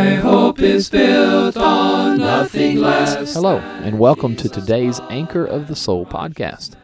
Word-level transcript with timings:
My 0.00 0.14
hope 0.14 0.60
is 0.60 0.88
built 0.88 1.58
on 1.58 2.16
nothing 2.16 2.78
less. 2.78 3.34
Hello, 3.34 3.58
and 3.58 3.98
welcome 3.98 4.34
to 4.36 4.48
today's 4.48 4.98
Anchor 5.10 5.44
of 5.44 5.68
the 5.68 5.76
Soul 5.76 6.06
podcast. 6.06 6.74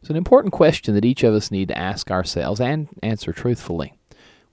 It's 0.00 0.10
an 0.10 0.16
important 0.16 0.52
question 0.52 0.94
that 0.94 1.04
each 1.04 1.24
of 1.24 1.34
us 1.34 1.50
need 1.50 1.66
to 1.66 1.76
ask 1.76 2.08
ourselves 2.08 2.60
and 2.60 2.86
answer 3.02 3.32
truthfully. 3.32 3.94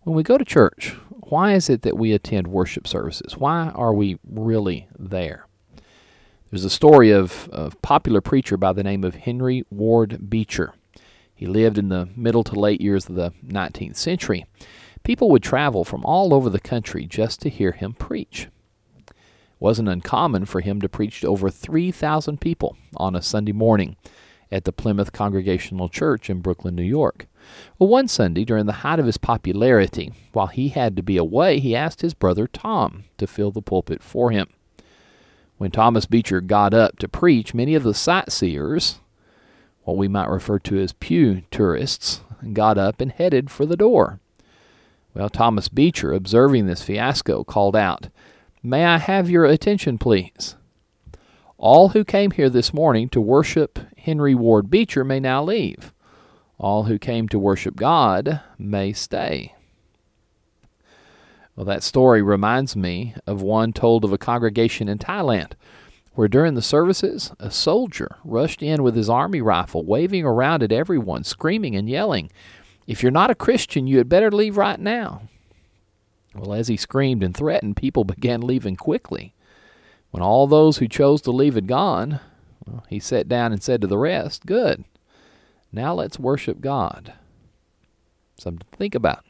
When 0.01 0.15
we 0.15 0.23
go 0.23 0.39
to 0.39 0.43
church, 0.43 0.95
why 1.09 1.53
is 1.53 1.69
it 1.69 1.83
that 1.83 1.95
we 1.95 2.13
attend 2.13 2.47
worship 2.47 2.87
services? 2.87 3.37
Why 3.37 3.69
are 3.75 3.93
we 3.93 4.17
really 4.27 4.87
there? 4.97 5.45
There's 6.49 6.65
a 6.65 6.71
story 6.71 7.11
of 7.11 7.47
a 7.53 7.69
popular 7.83 8.21
preacher 8.21 8.57
by 8.57 8.73
the 8.73 8.83
name 8.83 9.03
of 9.03 9.13
Henry 9.13 9.65
Ward 9.69 10.31
Beecher. 10.31 10.73
He 11.35 11.45
lived 11.45 11.77
in 11.77 11.89
the 11.89 12.09
middle 12.15 12.43
to 12.45 12.59
late 12.59 12.81
years 12.81 13.07
of 13.07 13.13
the 13.13 13.33
19th 13.45 13.97
century. 13.97 14.47
People 15.03 15.29
would 15.31 15.43
travel 15.43 15.83
from 15.83 16.05
all 16.05 16.33
over 16.33 16.49
the 16.49 16.59
country 16.59 17.05
just 17.05 17.41
to 17.41 17.49
hear 17.49 17.73
him 17.73 17.93
preach. 17.93 18.47
It 19.07 19.13
wasn't 19.59 19.89
uncommon 19.89 20.45
for 20.45 20.61
him 20.61 20.79
to 20.79 20.87
preach 20.87 21.21
to 21.21 21.27
over 21.27 21.49
3,000 21.49 22.39
people 22.39 22.77
on 22.95 23.15
a 23.15 23.21
Sunday 23.21 23.51
morning 23.51 23.97
at 24.49 24.63
the 24.63 24.71
Plymouth 24.71 25.11
Congregational 25.11 25.89
Church 25.89 26.29
in 26.29 26.39
Brooklyn, 26.39 26.75
New 26.75 26.83
York. 26.83 27.27
Well, 27.77 27.89
one 27.89 28.07
Sunday, 28.07 28.45
during 28.45 28.65
the 28.65 28.71
height 28.71 28.99
of 28.99 29.05
his 29.05 29.17
popularity, 29.17 30.13
while 30.31 30.47
he 30.47 30.69
had 30.69 30.95
to 30.95 31.03
be 31.03 31.17
away, 31.17 31.59
he 31.59 31.75
asked 31.75 32.01
his 32.01 32.13
brother 32.13 32.47
Tom 32.47 33.03
to 33.17 33.27
fill 33.27 33.51
the 33.51 33.61
pulpit 33.61 34.01
for 34.01 34.31
him. 34.31 34.47
When 35.57 35.71
Thomas 35.71 36.05
Beecher 36.05 36.39
got 36.39 36.73
up 36.73 36.97
to 36.99 37.09
preach, 37.09 37.53
many 37.53 37.75
of 37.75 37.83
the 37.83 37.93
sightseers, 37.93 38.99
what 39.83 39.97
we 39.97 40.07
might 40.07 40.29
refer 40.29 40.59
to 40.59 40.79
as 40.79 40.93
pew 40.93 41.43
tourists, 41.51 42.21
got 42.53 42.77
up 42.77 43.01
and 43.01 43.11
headed 43.11 43.49
for 43.51 43.65
the 43.65 43.77
door. 43.77 44.19
Well, 45.13 45.29
Thomas 45.29 45.69
Beecher, 45.69 46.11
observing 46.11 46.65
this 46.65 46.81
fiasco, 46.81 47.43
called 47.43 47.75
out, 47.75 48.09
May 48.63 48.85
I 48.85 48.97
have 48.97 49.29
your 49.29 49.45
attention, 49.45 49.97
please? 49.97 50.55
All 51.57 51.89
who 51.89 52.03
came 52.03 52.31
here 52.31 52.49
this 52.49 52.73
morning 52.73 53.09
to 53.09 53.21
worship 53.21 53.79
Henry 53.97 54.33
Ward 54.33 54.69
Beecher 54.69 55.03
may 55.03 55.19
now 55.19 55.43
leave. 55.43 55.93
All 56.57 56.83
who 56.83 56.97
came 56.97 57.29
to 57.29 57.39
worship 57.39 57.75
God 57.75 58.41
may 58.57 58.91
stay. 58.91 59.53
Well, 61.55 61.65
that 61.65 61.83
story 61.83 62.21
reminds 62.21 62.75
me 62.75 63.13
of 63.27 63.41
one 63.41 63.73
told 63.73 64.03
of 64.03 64.11
a 64.11 64.17
congregation 64.17 64.89
in 64.89 64.97
Thailand 64.97 65.53
where 66.15 66.27
during 66.27 66.53
the 66.53 66.61
services 66.61 67.31
a 67.39 67.51
soldier 67.51 68.17
rushed 68.23 68.61
in 68.61 68.83
with 68.83 68.95
his 68.95 69.09
army 69.09 69.41
rifle, 69.41 69.83
waving 69.83 70.25
around 70.25 70.63
at 70.63 70.71
everyone, 70.71 71.23
screaming 71.23 71.75
and 71.75 71.89
yelling, 71.89 72.31
If 72.87 73.01
you're 73.01 73.11
not 73.11 73.29
a 73.29 73.35
Christian, 73.35 73.87
you 73.87 73.97
had 73.97 74.09
better 74.09 74.31
leave 74.31 74.57
right 74.57 74.79
now. 74.79 75.23
Well, 76.35 76.53
as 76.53 76.67
he 76.67 76.77
screamed 76.77 77.23
and 77.23 77.35
threatened, 77.35 77.77
people 77.77 78.03
began 78.03 78.41
leaving 78.41 78.75
quickly. 78.75 79.33
When 80.11 80.23
all 80.23 80.47
those 80.47 80.77
who 80.77 80.87
chose 80.87 81.21
to 81.23 81.31
leave 81.31 81.55
had 81.55 81.67
gone, 81.67 82.19
well, 82.65 82.83
he 82.89 82.99
sat 82.99 83.27
down 83.27 83.51
and 83.51 83.63
said 83.63 83.81
to 83.81 83.87
the 83.87 83.97
rest, 83.97 84.45
Good. 84.45 84.83
Now 85.71 85.93
let's 85.93 86.19
worship 86.19 86.61
God. 86.61 87.13
Something 88.37 88.65
to 88.71 88.77
think 88.77 88.95
about. 88.95 89.25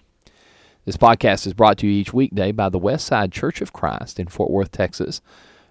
This 0.85 0.97
podcast 0.97 1.47
is 1.47 1.53
brought 1.53 1.77
to 1.77 1.87
you 1.87 1.93
each 1.93 2.13
weekday 2.13 2.51
by 2.51 2.67
the 2.67 2.79
Westside 2.79 3.31
Church 3.31 3.61
of 3.61 3.71
Christ 3.71 4.19
in 4.19 4.27
Fort 4.27 4.51
Worth, 4.51 4.71
Texas. 4.71 5.21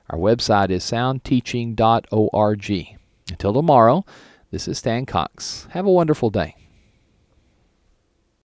Our 0.08 0.18
website 0.18 0.70
is 0.70 0.82
soundteaching.org. 0.84 2.98
Until 3.30 3.52
tomorrow, 3.52 4.06
this 4.50 4.68
is 4.68 4.78
Stan 4.78 5.04
Cox. 5.04 5.66
Have 5.72 5.84
a 5.84 5.92
wonderful 5.92 6.30
day. 6.30 6.61